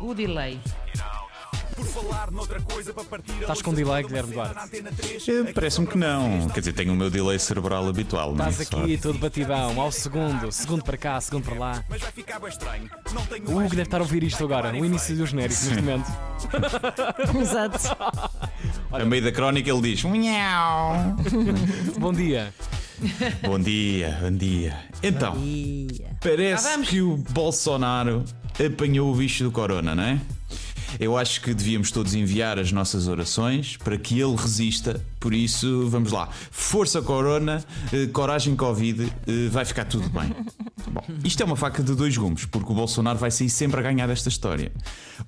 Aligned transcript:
O 0.00 0.14
delay. 0.14 0.60
Por 1.74 1.84
falar 1.86 2.30
noutra 2.30 2.60
coisa 2.60 2.92
para 2.94 3.02
partir 3.04 3.32
Estás 3.40 3.60
com 3.60 3.74
delay, 3.74 4.04
Guilherme 4.04 4.32
Duarte? 4.32 4.54
na 4.54 4.62
Antena 4.64 4.92
3. 4.96 5.28
Eh, 5.28 5.52
Parece-me 5.52 5.86
que 5.88 5.98
não. 5.98 6.48
Quer 6.50 6.60
dizer, 6.60 6.72
tenho 6.72 6.92
o 6.92 6.96
meu 6.96 7.10
delay 7.10 7.36
cerebral 7.38 7.88
habitual, 7.88 8.32
não 8.32 8.44
é? 8.46 8.50
Estás 8.50 8.72
aqui 8.72 8.96
todo 8.96 9.18
batidão, 9.18 9.80
ao 9.80 9.90
segundo, 9.90 10.52
segundo 10.52 10.84
para 10.84 10.96
cá, 10.96 11.20
segundo 11.20 11.44
para 11.44 11.58
lá. 11.58 11.84
Mas 11.88 12.00
vai 12.00 12.12
ficar 12.12 12.38
bem 12.38 12.48
estranho. 12.48 12.88
Não 13.12 13.26
tenho 13.26 13.48
O 13.48 13.58
Hugo 13.58 13.70
deve 13.70 13.82
estar 13.82 13.98
a 13.98 14.02
ouvir 14.02 14.22
isto 14.22 14.44
agora, 14.44 14.72
o 14.72 14.84
início 14.84 15.16
do 15.16 15.26
genérico 15.26 15.60
neste 15.64 15.80
momento. 15.82 16.12
Exato. 17.40 17.78
A 18.92 19.04
meio 19.04 19.24
da 19.24 19.32
crónica 19.32 19.68
ele 19.68 19.80
diz: 19.82 20.04
Miau. 20.04 21.16
Bom 21.98 22.12
dia. 22.12 22.54
Bom 23.42 23.58
dia, 23.58 24.16
bom 24.22 24.30
dia. 24.30 24.78
Então, 25.02 25.34
Ah, 25.36 26.14
parece 26.20 26.62
vamos. 26.70 26.88
que 26.88 27.00
o 27.02 27.16
Bolsonaro 27.16 28.24
apanhou 28.62 29.12
o 29.12 29.16
bicho 29.16 29.44
do 29.44 29.50
corona, 29.50 29.94
não 29.94 30.02
é? 30.02 30.20
Eu 30.98 31.16
acho 31.16 31.40
que 31.40 31.52
devíamos 31.52 31.90
todos 31.90 32.14
enviar 32.14 32.58
as 32.58 32.70
nossas 32.70 33.08
orações 33.08 33.76
para 33.76 33.98
que 33.98 34.20
ele 34.20 34.36
resista. 34.36 35.04
Por 35.18 35.34
isso, 35.34 35.88
vamos 35.88 36.12
lá. 36.12 36.28
Força 36.50 37.02
Corona, 37.02 37.64
eh, 37.92 38.06
coragem 38.06 38.54
Covid, 38.54 39.10
eh, 39.26 39.48
vai 39.50 39.64
ficar 39.64 39.86
tudo 39.86 40.08
bem. 40.08 40.32
Bom, 40.86 41.02
isto 41.24 41.42
é 41.42 41.46
uma 41.46 41.56
faca 41.56 41.82
de 41.82 41.94
dois 41.94 42.16
gumes, 42.16 42.44
porque 42.44 42.70
o 42.70 42.74
Bolsonaro 42.74 43.18
vai 43.18 43.30
sair 43.30 43.48
sempre 43.48 43.80
a 43.80 43.82
ganhar 43.82 44.06
desta 44.06 44.28
história. 44.28 44.70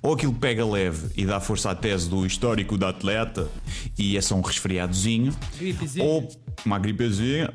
Ou 0.01 0.13
aquilo 0.13 0.33
pega 0.33 0.65
leve 0.65 1.09
e 1.17 1.25
dá 1.25 1.39
força 1.39 1.71
à 1.71 1.75
tese 1.75 2.07
do 2.07 2.25
histórico 2.25 2.77
da 2.77 2.89
atleta 2.89 3.49
e 3.97 4.15
é 4.15 4.21
só 4.21 4.35
um 4.35 4.41
resfriadozinho. 4.41 5.35
Gripezinha. 5.57 6.05
Ou 6.05 6.29
uma 6.65 6.79
gripezinha. 6.79 7.53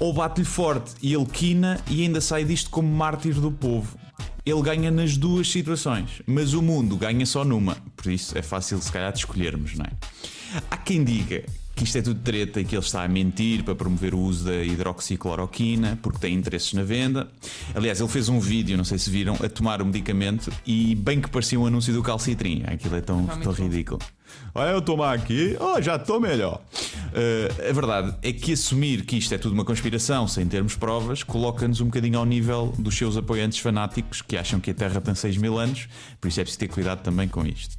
Ou 0.00 0.12
bate-lhe 0.12 0.46
forte 0.46 0.94
e 1.02 1.14
ele 1.14 1.26
quina 1.26 1.78
e 1.88 2.02
ainda 2.02 2.20
sai 2.20 2.44
disto 2.44 2.70
como 2.70 2.88
mártir 2.88 3.34
do 3.34 3.52
povo. 3.52 3.96
Ele 4.46 4.62
ganha 4.62 4.92
nas 4.92 5.16
duas 5.16 5.50
situações, 5.50 6.22
mas 6.24 6.54
o 6.54 6.62
mundo 6.62 6.96
ganha 6.96 7.26
só 7.26 7.44
numa. 7.44 7.76
Por 7.96 8.12
isso 8.12 8.38
é 8.38 8.42
fácil, 8.42 8.80
se 8.80 8.92
calhar, 8.92 9.12
de 9.12 9.18
escolhermos, 9.18 9.74
não 9.74 9.84
é? 9.84 9.90
Há 10.70 10.76
quem 10.76 11.02
diga 11.02 11.44
que 11.76 11.84
isto 11.84 11.98
é 11.98 12.02
tudo 12.02 12.18
treta 12.20 12.58
e 12.58 12.64
que 12.64 12.74
ele 12.74 12.82
está 12.82 13.04
a 13.04 13.08
mentir 13.08 13.62
para 13.62 13.74
promover 13.74 14.14
o 14.14 14.18
uso 14.18 14.46
da 14.46 14.64
hidroxicloroquina 14.64 15.98
porque 16.00 16.18
tem 16.18 16.34
interesses 16.34 16.72
na 16.72 16.82
venda. 16.82 17.28
Aliás, 17.74 18.00
ele 18.00 18.08
fez 18.08 18.30
um 18.30 18.40
vídeo, 18.40 18.78
não 18.78 18.84
sei 18.84 18.96
se 18.96 19.10
viram, 19.10 19.34
a 19.34 19.48
tomar 19.48 19.82
o 19.82 19.84
medicamento 19.84 20.50
e 20.66 20.94
bem 20.94 21.20
que 21.20 21.28
parecia 21.28 21.60
um 21.60 21.66
anúncio 21.66 21.92
do 21.92 22.02
calcitrim. 22.02 22.64
Aquilo 22.66 22.96
é 22.96 23.02
tão, 23.02 23.26
tão 23.26 23.52
ridículo. 23.52 24.00
Olha, 24.54 24.70
eu 24.70 24.80
tomar 24.80 25.14
aqui, 25.14 25.54
oh, 25.60 25.80
já 25.82 25.96
estou 25.96 26.18
melhor. 26.18 26.62
Uh, 27.12 27.68
a 27.70 27.72
verdade 27.72 28.16
é 28.22 28.32
que 28.32 28.54
assumir 28.54 29.04
que 29.04 29.18
isto 29.18 29.34
é 29.34 29.38
tudo 29.38 29.52
uma 29.52 29.64
conspiração 29.64 30.26
sem 30.26 30.46
termos 30.46 30.74
provas 30.74 31.22
coloca-nos 31.22 31.82
um 31.82 31.86
bocadinho 31.86 32.18
ao 32.18 32.24
nível 32.24 32.74
dos 32.78 32.96
seus 32.96 33.18
apoiantes 33.18 33.58
fanáticos 33.58 34.22
que 34.22 34.36
acham 34.36 34.58
que 34.58 34.70
a 34.70 34.74
Terra 34.74 35.00
tem 35.00 35.14
6 35.14 35.36
mil 35.36 35.58
anos, 35.58 35.88
por 36.20 36.28
isso 36.28 36.40
é 36.40 36.42
preciso 36.42 36.60
ter 36.60 36.68
cuidado 36.68 37.02
também 37.02 37.28
com 37.28 37.46
isto. 37.46 37.76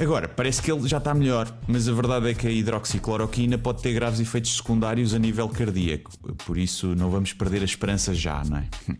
Agora, 0.00 0.28
parece 0.28 0.62
que 0.62 0.70
ele 0.70 0.86
já 0.86 0.98
está 0.98 1.12
melhor, 1.12 1.52
mas 1.66 1.88
a 1.88 1.92
verdade 1.92 2.30
é 2.30 2.34
que 2.34 2.46
a 2.46 2.50
hidroxicloroquina 2.50 3.58
pode 3.58 3.82
ter 3.82 3.92
graves 3.92 4.20
efeitos 4.20 4.56
secundários 4.56 5.12
a 5.12 5.18
nível 5.18 5.48
cardíaco, 5.48 6.12
por 6.46 6.56
isso 6.56 6.94
não 6.94 7.10
vamos 7.10 7.32
perder 7.32 7.62
a 7.62 7.64
esperança 7.64 8.14
já, 8.14 8.44
não 8.44 8.58
é? 8.58 8.68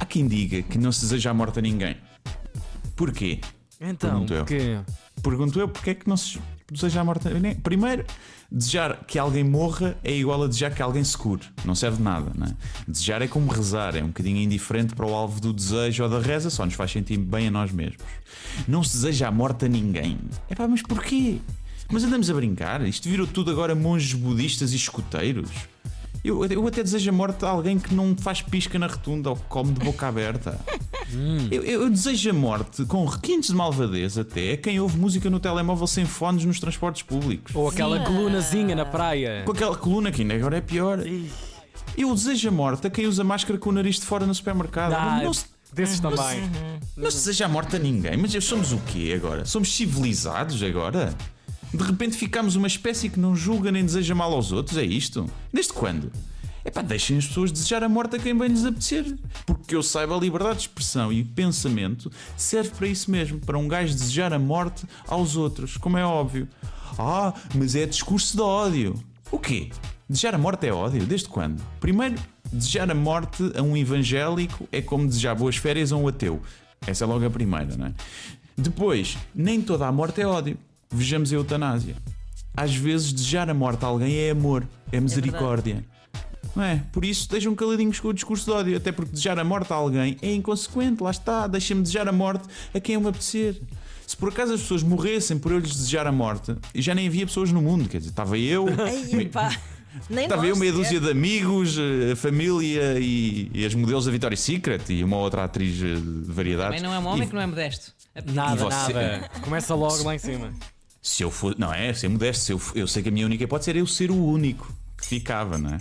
Há 0.00 0.04
quem 0.04 0.26
diga 0.26 0.60
que 0.62 0.76
não 0.76 0.90
se 0.90 1.02
deseja 1.02 1.30
a 1.30 1.34
morte 1.34 1.60
a 1.60 1.62
ninguém. 1.62 1.96
Porquê? 2.96 3.40
Então, 3.80 4.26
porque 4.26 4.80
Pergunto 5.22 5.58
eu 5.60 5.68
porque 5.68 5.90
é 5.90 5.94
que 5.94 6.08
não 6.08 6.16
se 6.16 6.38
deseja 6.70 7.00
a 7.00 7.04
morte. 7.04 7.28
ninguém? 7.28 7.54
Primeiro, 7.54 8.04
desejar 8.50 9.04
que 9.06 9.18
alguém 9.18 9.44
morra 9.44 9.96
é 10.02 10.12
igual 10.12 10.42
a 10.42 10.46
desejar 10.46 10.74
que 10.74 10.82
alguém 10.82 11.04
se 11.04 11.16
cure. 11.16 11.42
Não 11.64 11.74
serve 11.74 11.98
de 11.98 12.02
nada, 12.02 12.32
não 12.34 12.46
é? 12.46 12.54
Desejar 12.88 13.22
é 13.22 13.28
como 13.28 13.50
rezar, 13.50 13.96
é 13.96 14.02
um 14.02 14.08
bocadinho 14.08 14.38
indiferente 14.38 14.94
para 14.94 15.06
o 15.06 15.14
alvo 15.14 15.40
do 15.40 15.52
desejo 15.52 16.02
ou 16.02 16.08
da 16.08 16.18
reza, 16.18 16.50
só 16.50 16.64
nos 16.64 16.74
faz 16.74 16.90
sentir 16.90 17.18
bem 17.18 17.48
a 17.48 17.50
nós 17.50 17.70
mesmos. 17.70 18.02
Não 18.66 18.82
se 18.82 18.94
deseja 18.94 19.28
a 19.28 19.30
morte 19.30 19.66
a 19.66 19.68
ninguém. 19.68 20.18
É 20.50 20.54
pá, 20.54 20.66
mas 20.66 20.82
porquê? 20.82 21.38
Mas 21.90 22.04
andamos 22.04 22.30
a 22.30 22.34
brincar? 22.34 22.80
Isto 22.86 23.08
virou 23.08 23.26
tudo 23.26 23.50
agora 23.50 23.74
monges 23.74 24.14
budistas 24.14 24.72
e 24.72 24.76
escuteiros? 24.76 25.50
Eu, 26.24 26.44
eu 26.46 26.66
até 26.66 26.82
desejo 26.82 27.10
a 27.10 27.12
morte 27.12 27.44
a 27.44 27.48
alguém 27.48 27.78
que 27.78 27.94
não 27.94 28.16
faz 28.16 28.40
pisca 28.40 28.78
na 28.78 28.86
rotunda 28.86 29.30
ou 29.30 29.36
que 29.36 29.42
come 29.44 29.72
de 29.72 29.80
boca 29.84 30.06
aberta. 30.06 30.58
Eu, 31.50 31.62
eu 31.62 31.90
desejo 31.90 32.30
a 32.30 32.32
morte 32.32 32.84
com 32.86 33.04
requintes 33.04 33.50
de 33.50 33.56
malvadez 33.56 34.16
até 34.16 34.52
a 34.52 34.56
quem 34.56 34.80
ouve 34.80 34.96
música 34.98 35.28
no 35.28 35.38
telemóvel 35.38 35.86
sem 35.86 36.04
fones 36.04 36.44
nos 36.44 36.58
transportes 36.58 37.02
públicos. 37.02 37.54
Ou 37.54 37.68
aquela 37.68 38.00
colunazinha 38.00 38.74
na 38.74 38.84
praia. 38.84 39.42
Com 39.44 39.52
aquela 39.52 39.76
coluna 39.76 40.10
que 40.10 40.22
ainda 40.22 40.34
agora 40.34 40.56
é 40.56 40.60
pior. 40.60 41.00
Eu 41.96 42.14
desejo 42.14 42.48
a 42.48 42.52
morte 42.52 42.86
a 42.86 42.90
quem 42.90 43.06
usa 43.06 43.22
máscara 43.22 43.58
com 43.58 43.70
o 43.70 43.72
nariz 43.72 43.96
de 43.96 44.06
fora 44.06 44.26
no 44.26 44.34
supermercado. 44.34 44.94
Ah, 44.94 45.20
Não, 45.22 45.34
se, 45.34 45.46
desses 45.72 46.00
também. 46.00 46.50
não 46.96 47.10
se 47.10 47.18
deseja 47.18 47.46
a 47.46 47.48
morte 47.48 47.76
a 47.76 47.78
ninguém. 47.78 48.16
Mas 48.16 48.32
somos 48.44 48.72
o 48.72 48.78
quê 48.78 49.12
agora? 49.14 49.44
Somos 49.44 49.74
civilizados 49.74 50.62
agora? 50.62 51.14
De 51.72 51.82
repente 51.82 52.16
ficamos 52.16 52.54
uma 52.56 52.66
espécie 52.66 53.08
que 53.08 53.18
não 53.18 53.34
julga 53.34 53.72
nem 53.72 53.84
deseja 53.84 54.14
mal 54.14 54.32
aos 54.32 54.52
outros? 54.52 54.76
É 54.76 54.84
isto? 54.84 55.28
Desde 55.52 55.72
quando? 55.72 56.12
É 56.64 56.70
pá, 56.70 56.80
deixem 56.80 57.18
as 57.18 57.26
pessoas 57.26 57.50
desejar 57.50 57.82
a 57.82 57.88
morte 57.88 58.16
a 58.16 58.18
quem 58.18 58.36
bem 58.36 58.48
lhes 58.48 58.64
apetecer. 58.64 59.16
Porque 59.44 59.64
que 59.68 59.76
eu 59.76 59.82
saiba, 59.82 60.16
a 60.16 60.20
liberdade 60.20 60.56
de 60.56 60.62
expressão 60.62 61.12
e 61.12 61.24
pensamento 61.24 62.10
serve 62.36 62.70
para 62.70 62.86
isso 62.86 63.10
mesmo, 63.10 63.40
para 63.40 63.58
um 63.58 63.66
gajo 63.66 63.94
desejar 63.94 64.32
a 64.32 64.38
morte 64.38 64.84
aos 65.08 65.34
outros, 65.34 65.76
como 65.76 65.98
é 65.98 66.04
óbvio. 66.04 66.48
Ah, 66.98 67.32
mas 67.54 67.74
é 67.74 67.86
discurso 67.86 68.36
de 68.36 68.42
ódio. 68.42 68.94
O 69.30 69.38
quê? 69.38 69.70
Desejar 70.08 70.34
a 70.34 70.38
morte 70.38 70.66
é 70.66 70.72
ódio? 70.72 71.04
Desde 71.06 71.28
quando? 71.28 71.62
Primeiro, 71.80 72.16
desejar 72.52 72.90
a 72.90 72.94
morte 72.94 73.42
a 73.56 73.62
um 73.62 73.76
evangélico 73.76 74.68
é 74.70 74.82
como 74.82 75.06
desejar 75.06 75.34
boas 75.34 75.56
férias 75.56 75.90
a 75.90 75.96
um 75.96 76.06
ateu. 76.06 76.40
Essa 76.86 77.04
é 77.04 77.06
logo 77.06 77.24
a 77.24 77.30
primeira, 77.30 77.76
não 77.76 77.86
é? 77.86 77.94
Depois, 78.56 79.16
nem 79.34 79.62
toda 79.62 79.86
a 79.86 79.92
morte 79.92 80.20
é 80.20 80.26
ódio. 80.26 80.58
Vejamos 80.90 81.32
a 81.32 81.36
eutanásia. 81.36 81.96
Às 82.54 82.74
vezes, 82.74 83.12
desejar 83.12 83.48
a 83.48 83.54
morte 83.54 83.84
a 83.84 83.88
alguém 83.88 84.14
é 84.14 84.30
amor, 84.30 84.68
é 84.92 85.00
misericórdia. 85.00 85.82
Não 86.54 86.62
é? 86.62 86.82
Por 86.92 87.04
isso, 87.04 87.22
estejam 87.22 87.54
caladinhos 87.54 87.98
com 87.98 88.08
o 88.08 88.12
discurso 88.12 88.44
de 88.44 88.50
ódio, 88.50 88.76
até 88.76 88.92
porque 88.92 89.12
desejar 89.12 89.38
a 89.38 89.44
morte 89.44 89.72
a 89.72 89.76
alguém 89.76 90.16
é 90.20 90.34
inconsequente, 90.34 91.02
lá 91.02 91.10
está. 91.10 91.46
Deixem-me 91.46 91.82
desejar 91.82 92.08
a 92.08 92.12
morte 92.12 92.44
a 92.74 92.80
quem 92.80 92.94
eu 92.94 93.00
me 93.00 93.08
apetecer. 93.08 93.60
Se 94.06 94.16
por 94.16 94.28
acaso 94.28 94.52
as 94.52 94.60
pessoas 94.60 94.82
morressem 94.82 95.38
por 95.38 95.52
eu 95.52 95.58
lhes 95.58 95.74
desejar 95.74 96.06
a 96.06 96.12
morte, 96.12 96.54
já 96.74 96.94
nem 96.94 97.06
havia 97.06 97.24
pessoas 97.24 97.50
no 97.50 97.62
mundo, 97.62 97.88
quer 97.88 97.98
dizer, 97.98 98.10
estava 98.10 98.36
eu, 98.36 98.66
Ai, 98.78 99.24
pá. 99.26 99.56
Nem 100.08 100.24
estava 100.24 100.42
nós 100.42 100.50
eu 100.50 100.56
meia 100.56 100.72
dúzia 100.72 100.98
de 101.00 101.10
amigos, 101.10 101.76
a 102.10 102.16
família 102.16 102.98
e, 102.98 103.50
e 103.54 103.64
as 103.64 103.74
modelos 103.74 104.06
da 104.06 104.10
Victoria's 104.10 104.40
Secret 104.40 104.82
e 104.90 105.04
uma 105.04 105.16
outra 105.16 105.44
atriz 105.44 105.80
eh, 105.82 105.94
de 105.94 106.32
variedades. 106.32 106.76
Também 106.76 106.82
não 106.82 106.94
é 106.94 106.98
um 106.98 107.06
homem 107.06 107.24
E 107.24 107.26
que 107.26 107.34
não 107.34 107.42
é 107.42 107.46
modesto. 107.46 107.94
Nada, 108.26 108.64
você? 108.64 108.92
nada. 108.92 109.30
Começa 109.42 109.74
logo 109.74 110.02
lá 110.02 110.14
em 110.14 110.18
cima. 110.18 110.52
Se 111.00 111.22
eu 111.22 111.30
for, 111.30 111.54
não 111.58 111.72
é, 111.72 111.92
ser 111.92 112.08
modesto, 112.08 112.44
se 112.44 112.52
eu, 112.52 112.60
eu 112.74 112.86
sei 112.86 113.02
que 113.02 113.08
a 113.08 113.12
minha 113.12 113.26
única 113.26 113.44
hipótese 113.44 113.70
era 113.70 113.78
eu 113.78 113.86
ser 113.86 114.10
o 114.10 114.24
único 114.24 114.72
ficava, 115.12 115.58
não 115.58 115.74
é? 115.74 115.78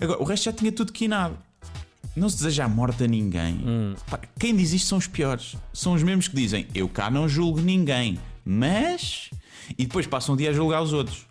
Agora, 0.00 0.20
o 0.20 0.24
resto 0.24 0.44
já 0.44 0.52
tinha 0.52 0.72
tudo 0.72 0.92
quinado. 0.92 1.38
Não 2.16 2.28
se 2.28 2.38
deseja 2.38 2.64
a 2.64 2.68
morte 2.68 3.04
a 3.04 3.06
ninguém. 3.06 3.60
Pá, 4.10 4.18
quem 4.38 4.56
diz 4.56 4.72
isto 4.72 4.88
são 4.88 4.98
os 4.98 5.06
piores. 5.06 5.56
São 5.72 5.92
os 5.92 6.02
mesmos 6.02 6.26
que 6.26 6.34
dizem 6.34 6.66
eu 6.74 6.88
cá 6.88 7.08
não 7.08 7.28
julgo 7.28 7.60
ninguém, 7.60 8.18
mas. 8.44 9.30
E 9.78 9.86
depois 9.86 10.06
passam 10.06 10.34
um 10.34 10.36
dia 10.36 10.50
a 10.50 10.52
julgar 10.52 10.82
os 10.82 10.92
outros. 10.92 11.24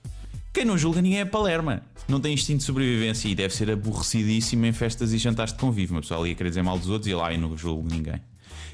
Quem 0.54 0.64
não 0.64 0.78
julga 0.78 1.02
ninguém 1.02 1.20
é 1.20 1.26
Palerma. 1.26 1.84
Não 2.08 2.20
tem 2.20 2.34
instinto 2.34 2.60
de 2.60 2.64
sobrevivência 2.64 3.28
e 3.28 3.36
deve 3.36 3.54
ser 3.54 3.70
aborrecidíssimo 3.70 4.66
em 4.66 4.72
festas 4.72 5.12
e 5.12 5.18
jantares 5.18 5.52
de 5.52 5.60
convívio. 5.60 5.96
Uma 5.96 6.02
pessoa 6.02 6.22
ali 6.22 6.32
a 6.32 6.36
querer 6.36 6.50
dizer 6.50 6.64
mal 6.64 6.80
dos 6.80 6.90
outros 6.90 7.12
e 7.12 7.14
lá 7.14 7.34
e 7.34 7.38
não 7.38 7.58
julgo 7.58 7.88
ninguém. 7.88 8.22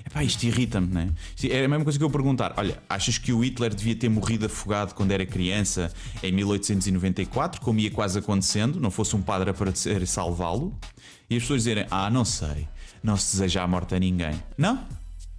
Epá, 0.05 0.23
isto 0.23 0.43
irrita-me, 0.43 0.87
não 0.87 1.01
é? 1.01 1.09
É 1.49 1.65
a 1.65 1.67
mesma 1.67 1.83
coisa 1.83 1.97
que 1.99 2.03
eu 2.05 2.09
perguntar: 2.09 2.53
olha, 2.57 2.77
achas 2.89 3.17
que 3.17 3.31
o 3.33 3.43
Hitler 3.43 3.73
devia 3.73 3.95
ter 3.95 4.09
morrido 4.09 4.45
afogado 4.45 4.93
quando 4.93 5.11
era 5.11 5.25
criança 5.25 5.91
em 6.23 6.31
1894, 6.31 7.61
como 7.61 7.79
ia 7.79 7.91
quase 7.91 8.19
acontecendo, 8.19 8.79
não 8.79 8.91
fosse 8.91 9.15
um 9.15 9.21
padre 9.21 9.49
a 9.49 9.51
aparecer 9.51 10.01
e 10.01 10.07
salvá-lo? 10.07 10.77
E 11.29 11.35
as 11.37 11.43
pessoas 11.43 11.61
dizerem: 11.61 11.85
ah, 11.89 12.09
não 12.09 12.23
sei, 12.25 12.67
não 13.03 13.17
se 13.17 13.33
deseja 13.33 13.63
a 13.63 13.67
morte 13.67 13.95
a 13.95 13.99
ninguém. 13.99 14.41
Não? 14.57 14.83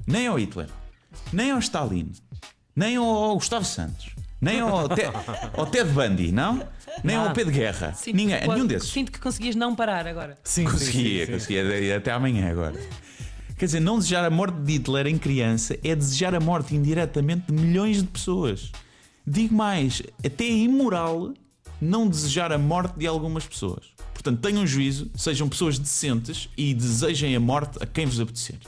Nem 0.06 0.26
ao 0.26 0.38
Hitler, 0.38 0.68
nem 1.32 1.50
ao 1.50 1.58
Stalin, 1.58 2.12
nem 2.74 2.96
ao 2.96 3.34
Gustavo 3.34 3.64
Santos, 3.64 4.10
nem 4.40 4.60
ao, 4.60 4.88
Ted, 4.88 5.10
ao 5.56 5.66
Ted 5.66 5.90
Bundy, 5.90 6.30
não? 6.32 6.62
Nem 7.04 7.14
ao 7.16 7.32
Pedro 7.32 7.52
Guerra. 7.52 7.92
Sinto 7.92 8.16
Ninguém, 8.16 8.40
que- 8.40 8.48
nenhum 8.48 8.66
desses. 8.66 8.88
Sinto 8.90 9.12
que 9.12 9.18
conseguias 9.18 9.54
não 9.54 9.74
parar 9.74 10.06
agora. 10.06 10.38
Sim, 10.42 10.64
sim, 10.66 10.72
Conseguia, 10.72 11.20
sim, 11.20 11.26
sim. 11.26 11.32
conseguia 11.32 11.96
até 11.98 12.10
amanhã 12.12 12.50
agora. 12.50 12.80
Quer 13.56 13.64
dizer, 13.64 13.80
não 13.80 13.98
desejar 13.98 14.22
a 14.22 14.28
morte 14.28 14.58
de 14.58 14.74
Hitler 14.74 15.06
em 15.06 15.16
criança 15.16 15.78
é 15.82 15.94
desejar 15.96 16.34
a 16.34 16.40
morte 16.40 16.76
indiretamente 16.76 17.46
de 17.50 17.54
milhões 17.54 18.02
de 18.02 18.08
pessoas. 18.08 18.70
Digo 19.26 19.54
mais, 19.54 20.02
até 20.24 20.44
é 20.44 20.52
imoral 20.52 21.32
não 21.80 22.06
desejar 22.06 22.52
a 22.52 22.58
morte 22.58 22.98
de 22.98 23.06
algumas 23.06 23.46
pessoas. 23.46 23.86
Portanto, 24.12 24.40
tenham 24.40 24.66
juízo, 24.66 25.10
sejam 25.14 25.48
pessoas 25.48 25.78
decentes 25.78 26.50
e 26.56 26.74
desejem 26.74 27.34
a 27.34 27.40
morte 27.40 27.78
a 27.82 27.86
quem 27.86 28.04
vos 28.04 28.20
apetecer. 28.20 28.58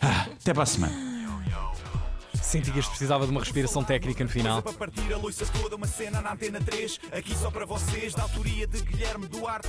Ah, 0.00 0.26
até 0.32 0.52
para 0.52 0.64
a 0.64 0.66
semana. 0.66 1.16
Senti 2.42 2.72
que 2.72 2.78
este 2.78 2.90
precisava 2.90 3.24
de 3.24 3.30
uma 3.30 3.40
respiração 3.40 3.84
técnica 3.84 4.22
no 4.24 4.30
final. 4.30 4.62
Para 4.62 4.72
partir 4.72 5.12
a 5.12 5.16
louça 5.16 5.46
toda, 5.46 5.76
uma 5.76 5.86
cena 5.86 6.20
na 6.20 6.32
Antena 6.32 6.60
3. 6.60 7.00
Aqui 7.12 7.36
só 7.36 7.50
para 7.50 7.64
vocês, 7.64 8.14
da 8.14 8.22
autoria 8.22 8.66
de 8.66 8.82
Guilherme 8.82 9.26
Duarte. 9.26 9.68